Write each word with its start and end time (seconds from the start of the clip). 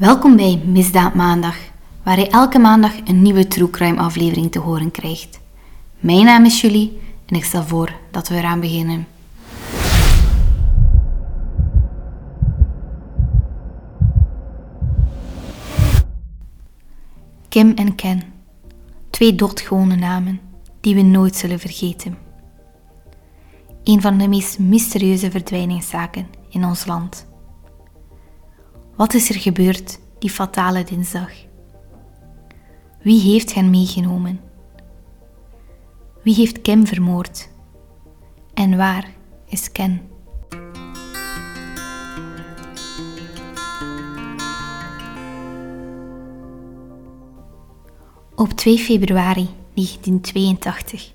Welkom 0.00 0.36
bij 0.36 0.62
Misdaad 0.64 1.14
Maandag, 1.14 1.56
waar 2.02 2.18
je 2.18 2.28
elke 2.28 2.58
maandag 2.58 2.92
een 3.04 3.22
nieuwe 3.22 3.48
True 3.48 3.70
Crime 3.70 4.00
aflevering 4.00 4.52
te 4.52 4.58
horen 4.58 4.90
krijgt. 4.90 5.40
Mijn 5.98 6.24
naam 6.24 6.44
is 6.44 6.60
Julie 6.60 7.00
en 7.26 7.36
ik 7.36 7.44
stel 7.44 7.62
voor 7.62 7.92
dat 8.10 8.28
we 8.28 8.34
eraan 8.34 8.60
beginnen. 8.60 9.06
Kim 17.48 17.72
en 17.74 17.94
Ken. 17.94 18.22
Twee 19.10 19.34
doodgewone 19.34 19.96
namen 19.96 20.40
die 20.80 20.94
we 20.94 21.02
nooit 21.02 21.36
zullen 21.36 21.58
vergeten. 21.58 22.18
Een 23.84 24.00
van 24.00 24.18
de 24.18 24.28
meest 24.28 24.58
mysterieuze 24.58 25.30
verdwijningszaken 25.30 26.26
in 26.48 26.64
ons 26.64 26.86
land. 26.86 27.28
Wat 29.00 29.14
is 29.14 29.28
er 29.28 29.40
gebeurd 29.40 29.98
die 30.18 30.30
fatale 30.30 30.84
dinsdag? 30.84 31.30
Wie 33.02 33.20
heeft 33.20 33.54
hen 33.54 33.70
meegenomen? 33.70 34.40
Wie 36.22 36.34
heeft 36.34 36.60
Kim 36.60 36.86
vermoord? 36.86 37.48
En 38.54 38.76
waar 38.76 39.10
is 39.46 39.72
Ken? 39.72 40.00
Op 48.34 48.50
2 48.50 48.78
februari 48.78 49.48
1982 49.74 51.12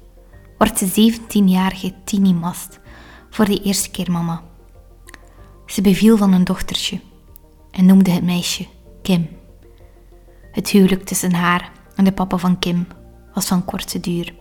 wordt 0.57 0.79
de 0.79 1.12
17-jarige 1.12 1.93
Tini 2.04 2.34
Mast 2.34 2.79
voor 3.29 3.45
de 3.45 3.62
eerste 3.62 3.91
keer 3.91 4.12
mama. 4.12 4.43
Ze 5.65 5.81
beviel 5.81 6.17
van 6.17 6.34
een 6.34 6.43
dochtertje 6.43 6.99
en 7.75 7.85
noemde 7.85 8.11
het 8.11 8.23
meisje 8.23 8.65
Kim. 9.02 9.27
Het 10.52 10.70
huwelijk 10.70 11.03
tussen 11.03 11.34
haar 11.34 11.71
en 11.95 12.03
de 12.03 12.11
papa 12.11 12.38
van 12.38 12.59
Kim 12.59 12.87
was 13.34 13.45
van 13.45 13.65
korte 13.65 13.99
duur. 13.99 14.34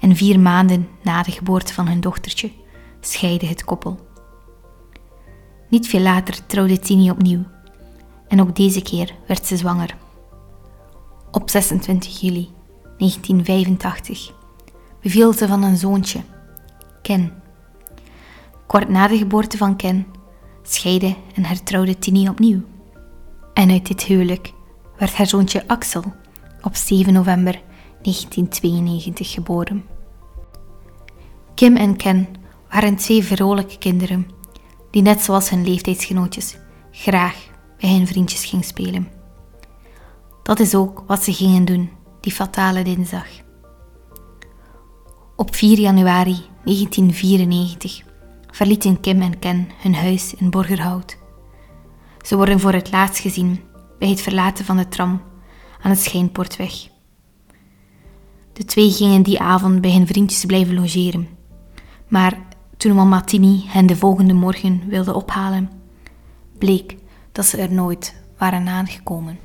En 0.00 0.16
vier 0.16 0.40
maanden 0.40 0.88
na 1.02 1.22
de 1.22 1.30
geboorte 1.30 1.74
van 1.74 1.88
hun 1.88 2.00
dochtertje 2.00 2.50
scheidde 3.00 3.46
het 3.46 3.64
koppel. 3.64 4.06
Niet 5.68 5.88
veel 5.88 6.00
later 6.00 6.46
trouwde 6.46 6.78
Tini 6.78 7.10
opnieuw 7.10 7.44
en 8.28 8.40
ook 8.40 8.56
deze 8.56 8.82
keer 8.82 9.14
werd 9.26 9.46
ze 9.46 9.56
zwanger. 9.56 9.96
Op 11.30 11.50
26 11.50 12.20
juli 12.20 12.48
1985 12.98 14.32
beviel 15.02 15.32
ze 15.32 15.46
van 15.46 15.62
een 15.62 15.76
zoontje, 15.76 16.20
Ken. 17.02 17.32
Kort 18.66 18.88
na 18.88 19.08
de 19.08 19.16
geboorte 19.18 19.56
van 19.56 19.76
Ken 19.76 20.06
scheidde 20.72 21.16
en 21.34 21.44
hertrouwde 21.44 21.98
Tini 21.98 22.28
opnieuw. 22.28 22.60
En 23.54 23.70
uit 23.70 23.86
dit 23.86 24.02
huwelijk 24.02 24.52
werd 24.98 25.14
haar 25.14 25.26
zoontje 25.26 25.64
Axel 25.66 26.02
op 26.62 26.76
7 26.76 27.12
november 27.12 27.60
1992 28.02 29.30
geboren. 29.30 29.84
Kim 31.54 31.76
en 31.76 31.96
Ken 31.96 32.28
waren 32.70 32.96
twee 32.96 33.24
vrolijke 33.24 33.78
kinderen 33.78 34.26
die 34.90 35.02
net 35.02 35.20
zoals 35.20 35.50
hun 35.50 35.64
leeftijdsgenootjes 35.64 36.56
graag 36.90 37.48
bij 37.80 37.90
hun 37.90 38.06
vriendjes 38.06 38.44
gingen 38.44 38.64
spelen. 38.64 39.08
Dat 40.42 40.58
is 40.58 40.74
ook 40.74 41.04
wat 41.06 41.22
ze 41.22 41.32
gingen 41.32 41.64
doen 41.64 41.90
die 42.20 42.32
fatale 42.32 42.82
dinsdag. 42.82 43.26
Op 45.36 45.54
4 45.54 45.78
januari 45.78 46.36
1994 46.64 48.02
verlieten 48.50 49.00
Kim 49.00 49.22
en 49.22 49.38
Ken 49.38 49.68
hun 49.82 49.94
huis 49.94 50.34
in 50.34 50.50
Borgerhout. 50.50 51.18
Ze 52.22 52.36
worden 52.36 52.60
voor 52.60 52.72
het 52.72 52.90
laatst 52.90 53.20
gezien 53.20 53.60
bij 53.98 54.08
het 54.08 54.20
verlaten 54.20 54.64
van 54.64 54.76
de 54.76 54.88
tram 54.88 55.22
aan 55.82 55.90
het 55.90 56.00
Schijnpoortweg. 56.00 56.88
De 58.52 58.64
twee 58.64 58.90
gingen 58.90 59.22
die 59.22 59.40
avond 59.40 59.80
bij 59.80 59.92
hun 59.92 60.06
vriendjes 60.06 60.44
blijven 60.44 60.74
logeren. 60.74 61.28
Maar 62.08 62.38
toen 62.76 62.94
mama 62.94 63.20
Tini 63.20 63.64
hen 63.66 63.86
de 63.86 63.96
volgende 63.96 64.34
morgen 64.34 64.82
wilde 64.88 65.14
ophalen, 65.14 65.70
bleek 66.58 66.96
dat 67.32 67.46
ze 67.46 67.56
er 67.56 67.72
nooit 67.72 68.14
waren 68.38 68.68
aangekomen. 68.68 69.38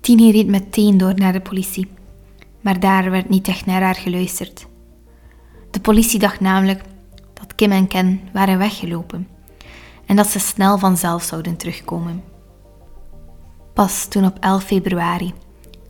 Tini 0.00 0.30
reed 0.30 0.46
meteen 0.46 0.98
door 0.98 1.14
naar 1.14 1.32
de 1.32 1.40
politie, 1.40 1.88
maar 2.60 2.80
daar 2.80 3.10
werd 3.10 3.28
niet 3.28 3.48
echt 3.48 3.66
naar 3.66 3.82
haar 3.82 3.94
geluisterd. 3.94 4.66
De 5.70 5.80
politie 5.80 6.18
dacht 6.18 6.40
namelijk 6.40 6.82
Kim 7.56 7.72
en 7.72 7.86
Ken 7.86 8.20
waren 8.32 8.58
weggelopen 8.58 9.28
en 10.06 10.16
dat 10.16 10.26
ze 10.26 10.38
snel 10.38 10.78
vanzelf 10.78 11.22
zouden 11.22 11.56
terugkomen. 11.56 12.24
Pas 13.74 14.06
toen 14.06 14.24
op 14.24 14.36
11 14.40 14.64
februari 14.64 15.34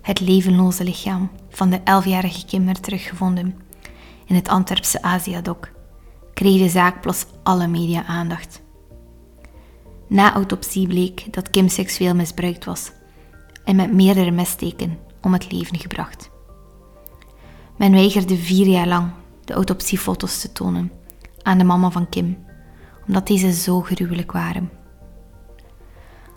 het 0.02 0.20
levenloze 0.20 0.84
lichaam 0.84 1.30
van 1.48 1.70
de 1.70 1.78
11-jarige 1.78 2.46
Kim 2.46 2.64
werd 2.64 2.82
teruggevonden 2.82 3.56
in 4.24 4.34
het 4.34 4.48
Antwerpse 4.48 5.02
Aziadok, 5.02 5.68
kreeg 6.34 6.62
de 6.62 6.68
zaak 6.68 7.00
plots 7.00 7.26
alle 7.42 7.66
media-aandacht. 7.66 8.62
Na 10.06 10.32
autopsie 10.32 10.86
bleek 10.86 11.32
dat 11.32 11.50
Kim 11.50 11.68
seksueel 11.68 12.14
misbruikt 12.14 12.64
was 12.64 12.92
en 13.64 13.76
met 13.76 13.92
meerdere 13.92 14.30
messteken 14.30 14.98
om 15.22 15.32
het 15.32 15.52
leven 15.52 15.78
gebracht. 15.78 16.30
Men 17.76 17.92
weigerde 17.92 18.36
vier 18.36 18.66
jaar 18.66 18.86
lang 18.86 19.10
de 19.44 19.52
autopsiefoto's 19.52 20.40
te 20.40 20.52
tonen 20.52 20.92
aan 21.46 21.58
de 21.58 21.64
mama 21.64 21.90
van 21.90 22.08
Kim, 22.08 22.38
omdat 23.06 23.26
deze 23.26 23.52
zo 23.52 23.80
gruwelijk 23.80 24.32
waren. 24.32 24.70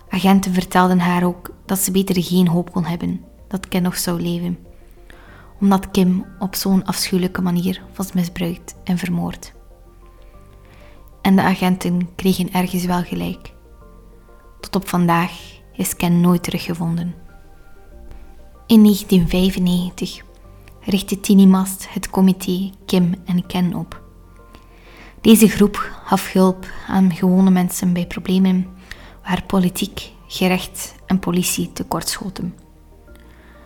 Agenten 0.08 0.52
vertelden 0.52 0.98
haar 0.98 1.24
ook 1.24 1.50
dat 1.66 1.78
ze 1.78 1.90
beter 1.90 2.22
geen 2.22 2.48
hoop 2.48 2.72
kon 2.72 2.84
hebben 2.84 3.24
dat 3.48 3.68
Ken 3.68 3.82
nog 3.82 3.96
zou 3.96 4.20
leven, 4.20 4.58
omdat 5.60 5.90
Kim 5.90 6.24
op 6.38 6.54
zo'n 6.54 6.84
afschuwelijke 6.84 7.42
manier 7.42 7.82
was 7.94 8.12
misbruikt 8.12 8.74
en 8.84 8.98
vermoord. 8.98 9.52
En 11.22 11.36
de 11.36 11.42
agenten 11.42 12.14
kregen 12.14 12.52
ergens 12.52 12.84
wel 12.84 13.02
gelijk. 13.02 13.52
Tot 14.60 14.76
op 14.76 14.88
vandaag 14.88 15.32
is 15.72 15.96
Ken 15.96 16.20
nooit 16.20 16.42
teruggevonden. 16.42 17.14
In 18.66 18.82
1995 18.82 20.22
richtte 20.80 21.20
Tini 21.20 21.46
Mast 21.46 21.92
het 21.92 22.10
comité 22.10 22.70
Kim 22.86 23.14
en 23.24 23.46
Ken 23.46 23.74
op. 23.74 23.99
Deze 25.20 25.48
groep 25.48 25.90
gaf 26.04 26.32
hulp 26.32 26.66
aan 26.86 27.14
gewone 27.14 27.50
mensen 27.50 27.92
bij 27.92 28.06
problemen 28.06 28.66
waar 29.22 29.42
politiek, 29.46 30.12
gerecht 30.26 30.94
en 31.06 31.18
politie 31.18 31.72
tekortschoten. 31.72 32.54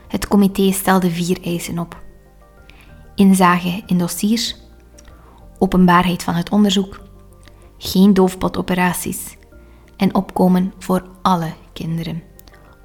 Het 0.08 0.28
comité 0.28 0.72
stelde 0.72 1.10
vier 1.10 1.38
eisen 1.42 1.78
op: 1.78 2.02
inzage 3.14 3.82
in 3.86 3.98
dossiers, 3.98 4.56
openbaarheid 5.58 6.22
van 6.22 6.34
het 6.34 6.50
onderzoek, 6.50 7.00
geen 7.78 8.14
doofpotoperaties 8.14 9.36
en 9.96 10.14
opkomen 10.14 10.72
voor 10.78 11.02
alle 11.22 11.52
kinderen, 11.72 12.22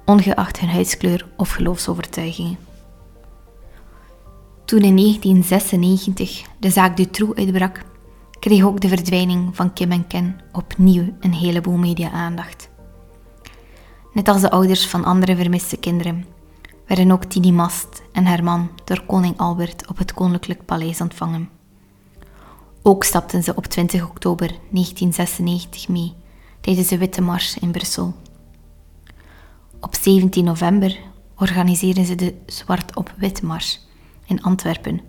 ongeacht 0.04 0.60
hun 0.60 0.68
huidskleur 0.70 1.28
of 1.36 1.50
geloofsovertuigingen. 1.50 2.58
Toen 4.64 4.80
in 4.80 4.96
1996 4.96 6.42
de 6.58 6.70
zaak 6.70 6.96
Dutroux 6.96 7.38
uitbrak, 7.38 7.88
kreeg 8.40 8.64
ook 8.64 8.80
de 8.80 8.88
verdwijning 8.88 9.56
van 9.56 9.72
Kim 9.72 9.92
en 9.92 10.06
Ken 10.06 10.40
opnieuw 10.52 11.14
een 11.20 11.32
heleboel 11.32 11.76
media-aandacht. 11.76 12.68
Net 14.12 14.28
als 14.28 14.40
de 14.40 14.50
ouders 14.50 14.86
van 14.86 15.04
andere 15.04 15.36
vermiste 15.36 15.76
kinderen 15.76 16.26
werden 16.86 17.10
ook 17.10 17.24
Tini 17.24 17.52
Mast 17.52 18.02
en 18.12 18.24
haar 18.24 18.44
man 18.44 18.70
door 18.84 19.02
koning 19.06 19.38
Albert 19.38 19.88
op 19.88 19.98
het 19.98 20.12
Koninklijk 20.12 20.64
Paleis 20.64 21.00
ontvangen. 21.00 21.48
Ook 22.82 23.04
stapten 23.04 23.42
ze 23.42 23.56
op 23.56 23.66
20 23.66 24.08
oktober 24.08 24.46
1996 24.48 25.88
mee 25.88 26.14
tijdens 26.60 26.88
de 26.88 26.98
Witte 26.98 27.22
Mars 27.22 27.58
in 27.58 27.70
Brussel. 27.70 28.14
Op 29.80 29.94
17 29.94 30.44
november 30.44 30.98
organiseerden 31.36 32.04
ze 32.04 32.14
de 32.14 32.34
Zwart 32.46 32.96
op 32.96 33.14
Wit 33.16 33.42
Mars 33.42 33.86
in 34.26 34.42
Antwerpen, 34.42 35.00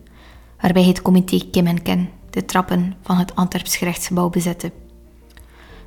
waarbij 0.62 0.84
het 0.84 1.01
comité 1.01 1.50
Kim 1.51 1.68
en 1.68 1.81
Ken 1.81 2.10
de 2.31 2.45
trappen 2.45 2.95
van 3.01 3.18
het 3.18 3.36
Antwerps 3.36 3.78
gerechtsgebouw 3.78 4.30
bezette. 4.30 4.72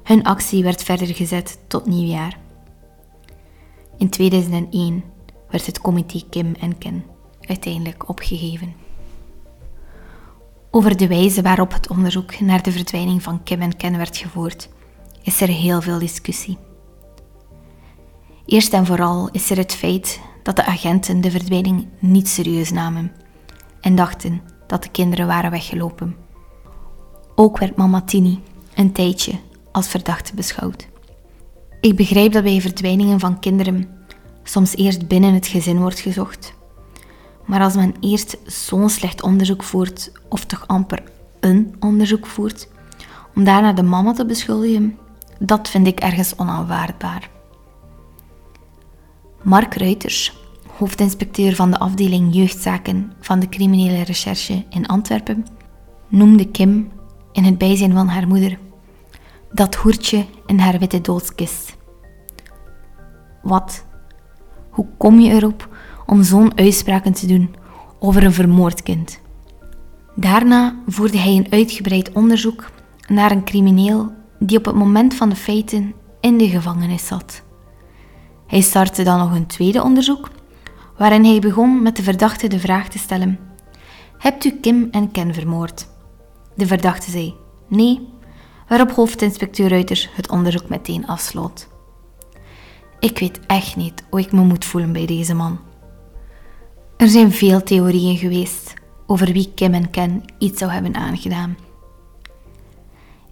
Hun 0.03 0.25
actie 0.25 0.63
werd 0.63 0.83
verder 0.83 1.07
gezet 1.15 1.59
tot 1.67 1.87
nieuwjaar. 1.87 2.39
In 3.99 4.09
2001 4.09 5.05
werd 5.51 5.67
het 5.67 5.81
comité 5.81 6.23
Kim 6.31 6.55
en 6.61 6.79
Ken 6.79 7.05
uiteindelijk 7.41 8.09
opgegeven. 8.09 8.75
Over 10.71 10.97
de 10.97 11.07
wijze 11.07 11.43
waarop 11.43 11.73
het 11.73 11.89
onderzoek 11.89 12.41
naar 12.41 12.63
de 12.63 12.73
verdwijning 12.73 13.23
van 13.23 13.43
Kim 13.43 13.61
en 13.61 13.77
Ken 13.77 13.97
werd 13.97 14.17
gevoerd, 14.17 14.69
is 15.23 15.41
er 15.41 15.49
heel 15.49 15.81
veel 15.81 15.99
discussie. 15.99 16.59
Eerst 18.47 18.73
en 18.73 18.87
vooral 18.87 19.29
is 19.33 19.51
er 19.51 19.57
het 19.57 19.75
feit 19.75 20.21
dat 20.43 20.57
de 20.57 20.65
agenten 20.65 21.21
de 21.21 21.31
verdwijning 21.31 21.89
niet 21.99 22.29
serieus 22.29 22.71
namen 22.71 23.13
en 23.81 23.95
dachten 23.95 24.43
dat 24.67 24.83
de 24.83 24.89
kinderen 24.89 25.27
waren 25.27 25.51
weggelopen. 25.51 26.24
Ook 27.35 27.59
werd 27.59 27.77
mama 27.77 28.03
Tini 28.03 28.43
een 28.75 28.93
tijdje 28.93 29.33
als 29.73 29.89
verdachte 29.89 30.35
beschouwd. 30.35 30.89
Ik 31.81 31.97
begrijp 31.97 32.33
dat 32.33 32.43
bij 32.43 32.61
verdwijningen 32.61 33.21
van 33.21 33.39
kinderen 33.39 33.89
soms 34.43 34.77
eerst 34.77 35.09
binnen 35.09 35.35
het 35.35 35.47
gezin 35.47 35.79
wordt 35.79 35.99
gezocht. 35.99 36.55
Maar 37.45 37.61
als 37.63 37.75
men 37.75 37.95
eerst 38.01 38.37
zo'n 38.47 38.89
slecht 38.89 39.23
onderzoek 39.23 39.63
voert, 39.63 40.13
of 40.29 40.45
toch 40.45 40.67
amper 40.67 41.03
een 41.41 41.75
onderzoek 41.81 42.27
voert, 42.27 42.69
om 43.35 43.45
daarna 43.45 43.73
de 43.73 43.83
mama 43.83 44.13
te 44.13 44.27
beschuldigen, 44.27 44.99
dat 45.39 45.69
vind 45.69 45.87
ik 45.87 46.01
ergens 46.01 46.37
onaanvaardbaar. 46.37 47.31
Mark 49.43 49.75
Ruiters, 49.75 50.37
hoofdinspecteur 50.77 51.55
van 51.55 51.71
de 51.71 51.79
afdeling 51.79 52.35
jeugdzaken 52.35 53.13
van 53.21 53.41
de 53.41 53.49
criminele 53.49 54.03
recherche 54.03 54.65
in 54.71 54.87
Antwerpen, 54.87 55.47
noemde 56.09 56.51
Kim 56.51 56.91
in 57.35 57.45
het 57.45 57.59
bijzijn 57.59 57.93
van 57.93 58.09
haar 58.09 58.29
moeder 58.29 58.59
dat 59.53 59.75
hoertje 59.75 60.25
in 60.47 60.59
haar 60.59 60.79
witte 60.79 61.01
doodskist. 61.01 61.77
Wat? 63.43 63.85
Hoe 64.71 64.87
kom 64.99 65.21
je 65.21 65.31
erop 65.31 65.69
om 66.07 66.23
zo'n 66.23 66.59
uitspraken 66.59 67.13
te 67.13 67.27
doen 67.27 67.55
over 67.99 68.25
een 68.25 68.33
vermoord 68.33 68.83
kind? 68.83 69.21
Daarna 70.15 70.75
voerde 70.87 71.19
hij 71.19 71.33
een 71.37 71.47
uitgebreid 71.51 72.13
onderzoek 72.13 72.71
naar 73.09 73.31
een 73.31 73.45
crimineel 73.45 74.13
die 74.39 74.59
op 74.59 74.65
het 74.65 74.75
moment 74.75 75.15
van 75.15 75.29
de 75.29 75.37
feiten 75.37 75.95
in 76.21 76.39
de 76.39 76.49
gevangenis 76.49 77.07
zat. 77.07 77.43
Hij 78.47 78.61
startte 78.61 79.03
dan 79.03 79.19
nog 79.19 79.35
een 79.35 79.47
tweede 79.47 79.83
onderzoek, 79.83 80.31
waarin 80.99 81.25
hij 81.25 81.39
begon 81.39 81.83
met 81.83 81.97
de 81.97 82.03
verdachte 82.03 82.49
de 82.49 82.59
vraag 82.59 82.89
te 82.89 82.99
stellen: 82.99 83.39
Hebt 84.19 84.45
u 84.45 84.51
Kim 84.51 84.89
en 84.91 85.11
Ken 85.11 85.35
vermoord? 85.35 85.93
De 86.55 86.67
verdachte 86.67 87.11
zei: 87.11 87.35
Nee, 87.69 88.09
waarop 88.69 88.91
hoofdinspecteur 88.91 89.69
Ruiters 89.69 90.09
het 90.15 90.31
onderzoek 90.31 90.69
meteen 90.69 91.07
afsloot. 91.07 91.69
Ik 92.99 93.19
weet 93.19 93.41
echt 93.47 93.77
niet 93.77 94.05
hoe 94.11 94.21
ik 94.21 94.33
me 94.33 94.41
moet 94.41 94.65
voelen 94.65 94.93
bij 94.93 95.07
deze 95.07 95.35
man. 95.35 95.59
Er 96.97 97.09
zijn 97.09 97.33
veel 97.33 97.63
theorieën 97.63 98.17
geweest 98.17 98.75
over 99.07 99.33
wie 99.33 99.53
Kim 99.55 99.75
en 99.75 99.91
Ken 99.91 100.25
iets 100.39 100.59
zou 100.59 100.71
hebben 100.71 100.95
aangedaan. 100.95 101.57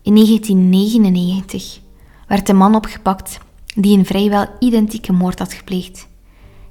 In 0.03 0.15
1999 0.15 1.81
werd 2.27 2.47
de 2.47 2.53
man 2.53 2.75
opgepakt 2.75 3.39
die 3.75 3.99
een 3.99 4.07
vrijwel 4.07 4.47
identieke 4.59 5.13
moord 5.13 5.39
had 5.39 5.53
gepleegd. 5.53 6.09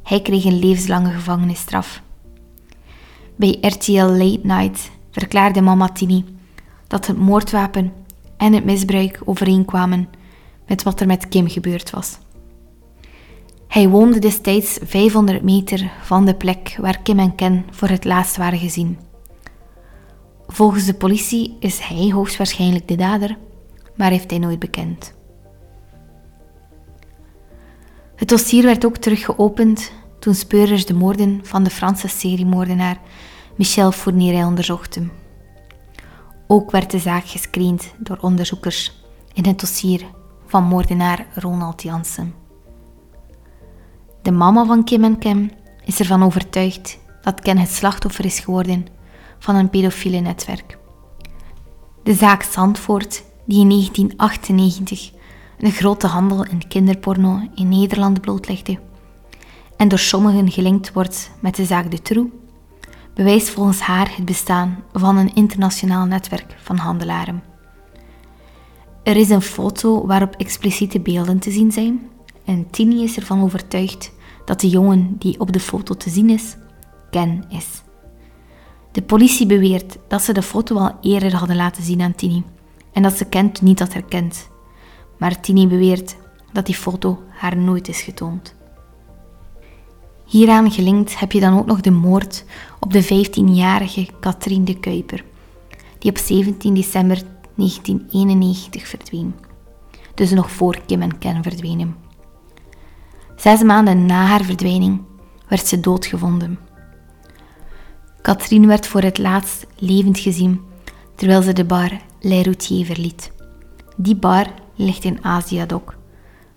Hij 0.04 0.22
kreeg 0.22 0.46
een 0.46 0.60
levenslange 0.60 1.12
gevangenisstraf. 1.12 2.02
Bij 3.36 3.58
RTL 3.62 4.06
Late 4.06 4.40
Night 4.44 4.92
verklaarde 5.12 5.62
mama 5.62 5.90
Tini 5.90 6.26
dat 6.92 7.08
het 7.08 7.18
moordwapen 7.18 7.94
en 8.38 8.54
het 8.54 8.66
misbruik 8.66 9.22
overeenkwamen 9.26 10.10
met 10.68 10.84
wat 10.84 11.00
er 11.00 11.08
met 11.08 11.28
Kim 11.28 11.50
gebeurd 11.50 11.90
was. 11.90 12.18
Hij 13.68 13.90
woonde 13.90 14.20
destijds 14.20 14.80
500 14.84 15.44
meter 15.44 15.92
van 16.02 16.26
de 16.26 16.36
plek 16.36 16.78
waar 16.80 17.02
Kim 17.02 17.20
en 17.20 17.36
Ken 17.36 17.66
voor 17.70 17.88
het 17.88 18.06
laatst 18.06 18.38
waren 18.38 18.60
gezien. 18.60 19.00
Volgens 20.48 20.86
de 20.86 20.94
politie 20.94 21.58
is 21.60 21.80
hij 21.80 22.12
hoogstwaarschijnlijk 22.12 22.88
de 22.88 22.96
dader, 22.96 23.38
maar 23.96 24.12
heeft 24.12 24.30
hij 24.30 24.40
nooit 24.40 24.60
bekend. 24.60 25.14
Het 28.16 28.30
dossier 28.30 28.64
werd 28.64 28.86
ook 28.86 28.98
terug 28.98 29.26
geopend 29.26 29.92
toen 30.20 30.36
speurders 30.36 30.86
de 30.86 30.94
moorden 30.94 31.40
van 31.44 31.64
de 31.64 31.70
Franse 31.70 32.08
seriemoordenaar 32.08 32.98
Michel 33.56 33.92
Fourniret 33.92 34.46
onderzochten. 34.46 35.21
Ook 36.54 36.72
werd 36.72 36.92
de 36.92 37.00
zaak 37.00 37.26
gescreend 37.26 37.94
door 37.98 38.18
onderzoekers 38.22 38.92
in 39.34 39.46
het 39.46 39.60
dossier 39.60 40.06
van 40.46 40.64
moordenaar 40.64 41.28
Ronald 41.36 41.82
Jansen. 41.82 42.34
De 44.22 44.32
mama 44.32 44.66
van 44.66 44.84
Kim 44.84 45.04
en 45.04 45.18
Kim 45.18 45.52
is 45.86 46.00
ervan 46.00 46.24
overtuigd 46.24 47.00
dat 47.22 47.42
Ken 47.42 47.58
het 47.58 47.70
slachtoffer 47.70 48.26
is 48.26 48.40
geworden 48.40 48.86
van 49.40 49.56
een 49.56 49.70
pedofiele 49.70 50.20
netwerk. 50.20 50.78
De 52.04 52.14
zaak 52.14 52.44
Zandvoort, 52.44 53.24
die 53.46 53.60
in 53.60 53.70
1998 53.70 55.12
een 55.60 55.72
grote 55.72 56.08
handel 56.08 56.46
in 56.46 56.68
kinderporno 56.68 57.40
in 57.56 57.70
Nederland 57.70 58.22
blootlegde 58.22 58.80
en 59.78 59.88
door 59.88 60.00
sommigen 60.00 60.52
gelinkt 60.52 60.94
wordt 60.94 61.32
met 61.40 61.56
de 61.56 61.66
zaak 61.66 61.92
De 61.92 62.02
Troe, 62.02 62.30
bewijst 63.14 63.50
volgens 63.50 63.80
haar 63.80 64.16
het 64.16 64.26
bestaan 64.26 64.84
van 64.94 65.18
een 65.18 65.36
internationaal 65.36 66.06
netwerk 66.06 66.56
van 66.64 66.78
handelaren. 66.78 67.44
Er 69.04 69.16
is 69.16 69.30
een 69.30 69.42
foto 69.42 70.06
waarop 70.06 70.36
expliciete 70.36 71.00
beelden 71.00 71.40
te 71.40 71.52
zien 71.52 71.72
zijn 71.72 72.10
en 72.46 72.70
Tini 72.70 73.04
is 73.04 73.18
ervan 73.18 73.44
overtuigd 73.44 74.12
dat 74.46 74.60
de 74.60 74.70
jongen 74.70 75.16
die 75.18 75.40
op 75.40 75.54
de 75.54 75.60
foto 75.60 75.94
te 75.94 76.10
zien 76.10 76.30
is, 76.30 76.56
Ken 77.10 77.44
is. 77.50 77.82
De 78.92 79.02
politie 79.02 79.46
beweert 79.46 79.98
dat 80.08 80.22
ze 80.22 80.34
de 80.34 80.42
foto 80.42 80.78
al 80.78 80.98
eerder 81.02 81.36
hadden 81.36 81.56
laten 81.56 81.84
zien 81.84 82.02
aan 82.02 82.16
Tini 82.16 82.44
en 82.94 83.02
dat 83.02 83.14
ze 83.14 83.26
Kent 83.26 83.62
niet 83.62 83.80
had 83.80 83.94
herkend. 83.94 84.50
Maar 85.18 85.40
Tini 85.40 85.68
beweert 85.68 86.16
dat 86.52 86.66
die 86.66 86.76
foto 86.76 87.24
haar 87.30 87.58
nooit 87.58 87.88
is 87.88 88.02
getoond. 88.02 88.56
Hieraan 90.32 90.72
gelinkt 90.72 91.20
heb 91.20 91.32
je 91.32 91.40
dan 91.40 91.58
ook 91.58 91.66
nog 91.66 91.82
de 91.82 91.92
moord 91.92 92.46
op 92.80 92.94
de 92.94 93.04
15-jarige 93.04 94.08
Katrien 94.20 94.66
de 94.66 94.80
Kuiper, 94.80 95.24
die 96.00 96.12
op 96.12 96.18
17 96.18 96.74
december 96.74 97.22
1991 97.56 98.88
verdween. 98.88 99.36
Dus 100.16 100.32
nog 100.32 100.52
voor 100.52 100.82
Kim 100.86 101.02
en 101.02 101.18
Ken 101.18 101.44
verdwenen. 101.44 101.96
Zes 103.36 103.64
maanden 103.64 104.06
na 104.06 104.26
haar 104.26 104.44
verdwijning 104.44 105.02
werd 105.48 105.68
ze 105.68 105.80
doodgevonden. 105.80 106.60
Katrien 108.22 108.68
werd 108.68 108.88
voor 108.88 109.02
het 109.02 109.18
laatst 109.18 109.68
levend 109.78 110.20
gezien 110.20 110.62
terwijl 111.16 111.42
ze 111.42 111.54
de 111.54 111.66
bar 111.66 111.92
Les 112.20 112.44
Routiers 112.44 112.88
verliet. 112.88 113.32
Die 113.98 114.16
bar 114.16 114.48
ligt 114.76 115.04
in 115.04 115.24
Aziadok, 115.24 115.96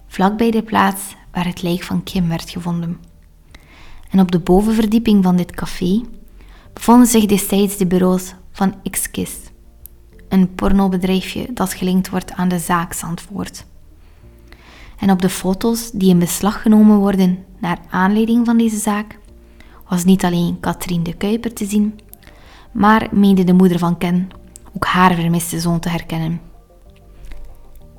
vlakbij 0.07 0.51
de 0.51 0.63
plaats 0.63 1.17
waar 1.33 1.47
het 1.47 1.63
lijk 1.63 1.83
van 1.83 2.03
Kim 2.03 2.29
werd 2.29 2.51
gevonden. 2.51 3.13
En 4.15 4.21
op 4.21 4.31
de 4.31 4.39
bovenverdieping 4.39 5.25
van 5.25 5.37
dit 5.37 5.51
café 5.51 6.03
bevonden 6.73 7.07
zich 7.07 7.27
destijds 7.27 7.77
de 7.77 7.87
bureaus 7.87 8.35
van 8.53 8.75
Xkiss, 8.91 9.35
een 10.29 10.55
pornobedrijfje 10.55 11.47
dat 11.53 11.75
gelinkt 11.75 12.09
wordt 12.11 12.33
aan 12.33 12.49
de 12.49 12.59
zaak 12.59 12.93
Zandvoort. 12.93 13.65
En 14.99 15.11
op 15.11 15.23
de 15.23 15.29
foto's 15.29 15.91
die 15.91 16.09
in 16.09 16.19
beslag 16.19 16.63
genomen 16.63 16.99
worden 16.99 17.45
naar 17.59 17.79
aanleiding 17.91 18.47
van 18.47 18.57
deze 18.57 18.77
zaak, 18.77 19.19
was 19.89 20.05
niet 20.05 20.25
alleen 20.25 20.61
Katrien 20.61 21.03
de 21.03 21.13
Kuiper 21.15 21.53
te 21.53 21.65
zien, 21.65 22.01
maar 22.73 23.09
meende 23.11 23.45
de 23.45 23.53
moeder 23.53 23.79
van 23.79 23.99
Ken 23.99 24.29
ook 24.75 24.85
haar 24.85 25.15
vermiste 25.15 25.61
zoon 25.61 25.81
te 25.81 25.89
herkennen. 25.89 26.41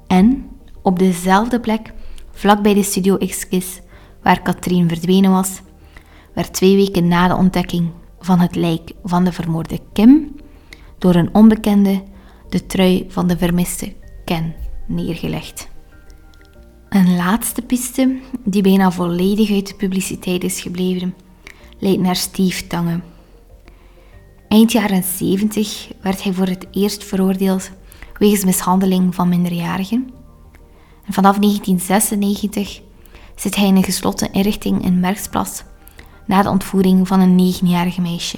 En 0.07 0.49
op 0.81 0.99
dezelfde 0.99 1.59
plek, 1.59 1.93
vlakbij 2.31 2.73
de 2.73 2.83
studio 2.83 3.17
X-Kiss, 3.17 3.81
waar 4.21 4.41
Katrien 4.41 4.87
verdwenen 4.87 5.31
was, 5.31 5.61
werd 6.35 6.53
twee 6.53 6.75
weken 6.75 7.07
na 7.07 7.27
de 7.27 7.35
ontdekking 7.35 7.89
van 8.19 8.39
het 8.39 8.55
lijk 8.55 8.91
van 9.03 9.23
de 9.23 9.31
vermoorde 9.31 9.79
Kim 9.93 10.35
door 10.97 11.15
een 11.15 11.33
onbekende 11.33 12.03
de 12.49 12.65
trui 12.65 13.05
van 13.07 13.27
de 13.27 13.37
vermiste 13.37 13.93
Ken 14.25 14.55
neergelegd. 14.87 15.67
Een 16.89 17.15
laatste 17.15 17.61
piste, 17.61 18.19
die 18.43 18.61
bijna 18.61 18.91
volledig 18.91 19.51
uit 19.51 19.67
de 19.67 19.75
publiciteit 19.75 20.43
is 20.43 20.61
gebleven, 20.61 21.15
leidt 21.79 22.01
naar 22.01 22.15
Steve 22.15 22.67
Tange. 22.67 22.99
Eind 24.47 24.71
jaren 24.71 25.03
70 25.03 25.87
werd 26.01 26.23
hij 26.23 26.33
voor 26.33 26.47
het 26.47 26.67
eerst 26.71 27.03
veroordeeld 27.03 27.71
wegens 28.17 28.45
mishandeling 28.45 29.15
van 29.15 29.29
minderjarigen. 29.29 30.09
En 31.05 31.13
vanaf 31.13 31.37
1996 31.37 32.81
zit 33.35 33.55
hij 33.55 33.67
in 33.67 33.75
een 33.75 33.83
gesloten 33.83 34.33
inrichting 34.33 34.85
in 34.85 34.99
Merksplas 34.99 35.63
na 36.25 36.41
de 36.41 36.49
ontvoering 36.49 37.07
van 37.07 37.19
een 37.19 37.35
negenjarige 37.35 38.01
meisje. 38.01 38.37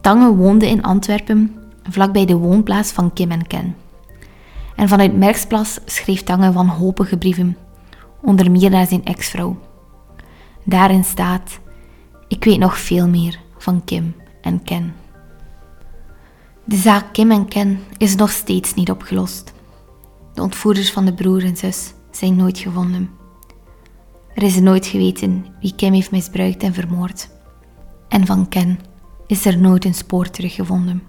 Tange 0.00 0.34
woonde 0.34 0.68
in 0.68 0.82
Antwerpen, 0.82 1.56
vlakbij 1.82 2.24
de 2.24 2.36
woonplaats 2.36 2.92
van 2.92 3.12
Kim 3.12 3.30
en 3.30 3.46
Ken. 3.46 3.76
En 4.76 4.88
vanuit 4.88 5.16
Merksplas 5.16 5.78
schreef 5.84 6.22
Tange 6.22 6.52
wanhopige 6.52 7.16
brieven, 7.16 7.56
onder 8.20 8.50
meer 8.50 8.70
naar 8.70 8.86
zijn 8.86 9.04
ex-vrouw. 9.04 9.58
Daarin 10.64 11.04
staat: 11.04 11.58
Ik 12.28 12.44
weet 12.44 12.58
nog 12.58 12.78
veel 12.78 13.08
meer 13.08 13.40
van 13.58 13.84
Kim 13.84 14.14
en 14.42 14.62
Ken. 14.62 14.94
De 16.64 16.76
zaak 16.76 17.12
Kim 17.12 17.30
en 17.30 17.48
Ken 17.48 17.80
is 17.96 18.14
nog 18.14 18.30
steeds 18.30 18.74
niet 18.74 18.90
opgelost. 18.90 19.52
De 20.34 20.42
ontvoerders 20.42 20.92
van 20.92 21.04
de 21.04 21.14
broer 21.14 21.44
en 21.44 21.56
zus 21.56 21.92
zijn 22.10 22.36
nooit 22.36 22.58
gevonden. 22.58 23.19
Er 24.34 24.42
is 24.42 24.60
nooit 24.60 24.86
geweten 24.86 25.46
wie 25.60 25.74
Kim 25.76 25.92
heeft 25.92 26.10
misbruikt 26.10 26.62
en 26.62 26.74
vermoord. 26.74 27.30
En 28.08 28.26
van 28.26 28.48
Ken 28.48 28.78
is 29.26 29.44
er 29.44 29.58
nooit 29.58 29.84
een 29.84 29.94
spoor 29.94 30.30
teruggevonden. 30.30 31.02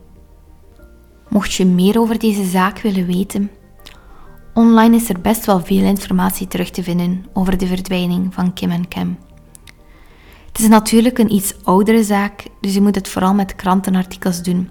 Mocht 1.30 1.54
je 1.54 1.66
meer 1.66 2.00
over 2.00 2.20
deze 2.20 2.46
zaak 2.46 2.80
willen 2.80 3.06
weten, 3.06 3.50
Online 4.54 4.96
is 4.96 5.10
er 5.10 5.22
best 5.22 5.46
wel 5.46 5.60
veel 5.60 5.84
informatie 5.84 6.48
terug 6.48 6.70
te 6.70 6.84
vinden 6.84 7.26
over 7.34 7.58
de 7.58 7.68
verdwijning 7.68 8.34
van 8.34 8.54
Kim 8.54 8.72
en 8.72 8.88
Kem. 8.88 9.18
Het 10.48 10.60
is 10.60 10.68
natuurlijk 10.68 11.18
een 11.18 11.34
iets 11.34 11.56
oudere 11.64 12.04
zaak, 12.04 12.44
dus 12.62 12.74
je 12.74 12.82
moet 12.82 12.96
het 12.96 13.08
vooral 13.08 13.34
met 13.34 13.56
krantenartikels 13.56 14.44
doen, 14.44 14.70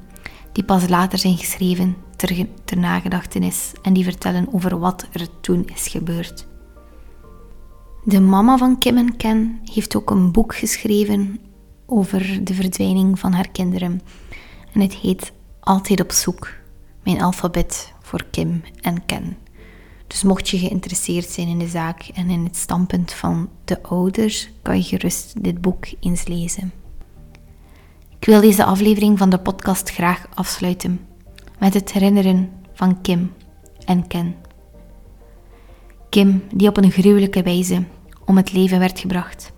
die 0.52 0.64
pas 0.64 0.88
later 0.88 1.18
zijn 1.18 1.36
geschreven 1.36 1.96
ter, 2.16 2.46
ter 2.64 2.78
nagedachtenis 2.78 3.72
en 3.82 3.92
die 3.92 4.04
vertellen 4.04 4.48
over 4.52 4.78
wat 4.78 5.06
er 5.12 5.26
toen 5.40 5.68
is 5.74 5.88
gebeurd. 5.88 6.46
De 8.04 8.20
mama 8.20 8.56
van 8.56 8.78
Kim 8.78 8.96
en 8.96 9.16
Ken 9.16 9.60
heeft 9.72 9.96
ook 9.96 10.10
een 10.10 10.32
boek 10.32 10.54
geschreven 10.54 11.40
over 11.86 12.44
de 12.44 12.54
verdwijning 12.54 13.18
van 13.18 13.32
haar 13.32 13.48
kinderen. 13.48 14.00
En 14.72 14.80
het 14.80 14.94
heet 14.94 15.32
Altijd 15.60 16.00
op 16.00 16.12
zoek, 16.12 16.52
mijn 17.02 17.22
alfabet 17.22 17.92
voor 18.00 18.24
Kim 18.30 18.62
en 18.80 19.06
Ken. 19.06 19.36
Dus 20.06 20.22
mocht 20.22 20.48
je 20.48 20.58
geïnteresseerd 20.58 21.28
zijn 21.28 21.48
in 21.48 21.58
de 21.58 21.68
zaak 21.68 22.10
en 22.14 22.30
in 22.30 22.44
het 22.44 22.56
standpunt 22.56 23.12
van 23.12 23.48
de 23.64 23.82
ouders, 23.82 24.50
kan 24.62 24.76
je 24.76 24.82
gerust 24.82 25.42
dit 25.42 25.60
boek 25.60 25.86
eens 26.00 26.26
lezen. 26.26 26.72
Ik 28.18 28.26
wil 28.26 28.40
deze 28.40 28.64
aflevering 28.64 29.18
van 29.18 29.30
de 29.30 29.38
podcast 29.38 29.90
graag 29.90 30.28
afsluiten 30.34 31.00
met 31.58 31.74
het 31.74 31.92
herinneren 31.92 32.50
van 32.72 33.00
Kim 33.00 33.32
en 33.84 34.06
Ken. 34.06 34.34
Kim, 36.10 36.42
die 36.54 36.68
op 36.68 36.76
een 36.76 36.90
gruwelijke 36.90 37.42
wijze 37.42 37.84
om 38.24 38.36
het 38.36 38.52
leven 38.52 38.78
werd 38.78 38.98
gebracht 38.98 39.52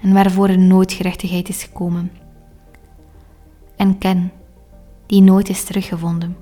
en 0.00 0.12
waarvoor 0.12 0.48
er 0.48 0.58
nooit 0.58 0.92
gerechtigheid 0.92 1.48
is 1.48 1.62
gekomen. 1.62 2.12
En 3.76 3.98
Ken, 3.98 4.32
die 5.06 5.22
nooit 5.22 5.48
is 5.48 5.64
teruggevonden. 5.64 6.36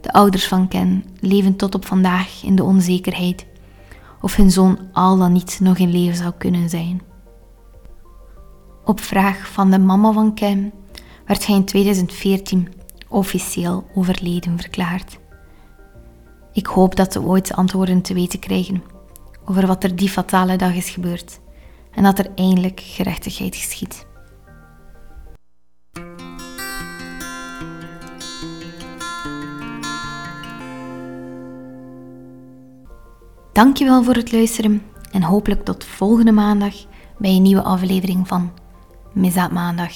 De 0.00 0.12
ouders 0.12 0.48
van 0.48 0.68
Ken 0.68 1.04
leven 1.20 1.56
tot 1.56 1.74
op 1.74 1.86
vandaag 1.86 2.42
in 2.44 2.54
de 2.54 2.64
onzekerheid 2.64 3.46
of 4.20 4.36
hun 4.36 4.50
zoon 4.50 4.78
al 4.92 5.18
dan 5.18 5.32
niet 5.32 5.58
nog 5.60 5.78
in 5.78 5.90
leven 5.90 6.16
zou 6.16 6.32
kunnen 6.38 6.68
zijn. 6.68 7.02
Op 8.84 9.00
vraag 9.00 9.48
van 9.52 9.70
de 9.70 9.78
mama 9.78 10.12
van 10.12 10.34
Ken 10.34 10.72
werd 11.26 11.46
hij 11.46 11.56
in 11.56 11.64
2014 11.64 12.68
officieel 13.08 13.86
overleden 13.94 14.58
verklaard. 14.58 15.18
Ik 16.54 16.66
hoop 16.66 16.96
dat 16.96 17.14
we 17.14 17.22
ooit 17.22 17.52
antwoorden 17.52 18.02
te 18.02 18.14
weten 18.14 18.38
krijgen 18.38 18.82
over 19.44 19.66
wat 19.66 19.84
er 19.84 19.96
die 19.96 20.08
fatale 20.08 20.56
dag 20.56 20.74
is 20.74 20.90
gebeurd 20.90 21.40
en 21.90 22.02
dat 22.02 22.18
er 22.18 22.30
eindelijk 22.34 22.80
gerechtigheid 22.80 23.56
geschiet. 23.56 24.06
Dankjewel 33.52 34.02
voor 34.02 34.14
het 34.14 34.32
luisteren 34.32 34.82
en 35.12 35.22
hopelijk 35.22 35.64
tot 35.64 35.84
volgende 35.84 36.32
maandag 36.32 36.74
bij 37.18 37.30
een 37.30 37.42
nieuwe 37.42 37.62
aflevering 37.62 38.28
van 38.28 38.52
Misdaad 39.12 39.50
Maandag. 39.50 39.92